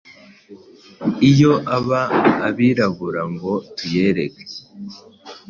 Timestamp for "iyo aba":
1.29-2.01